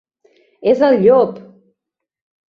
És 0.71 0.79
el 0.87 0.97
llop! 1.03 1.35